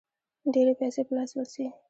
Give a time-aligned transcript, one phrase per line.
[0.53, 1.65] ډېرې پیسې په لاس ورځي.